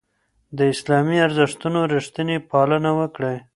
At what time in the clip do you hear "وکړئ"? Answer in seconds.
2.99-3.37